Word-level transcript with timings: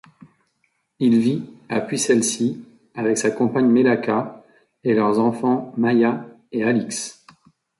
Il 0.97 1.19
vit 1.19 1.43
à 1.69 1.79
Puycelsi 1.79 2.65
avec 2.95 3.19
sa 3.19 3.29
compagne 3.29 3.67
Mélaka 3.69 4.43
et 4.83 4.95
leurs 4.95 5.19
enfants 5.19 5.73
Maya 5.77 6.25
et 6.51 6.63
Alix. 6.63 7.23